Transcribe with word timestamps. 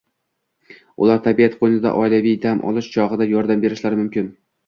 ular 1.07 1.19
tabiat 1.27 1.57
qo‘ynida 1.59 1.91
oilaviy 2.05 2.39
dam 2.47 2.63
olish 2.71 2.89
chog‘ida 2.97 3.27
yordam 3.35 3.63
berishlari 3.67 4.01
mumkin 4.03 4.35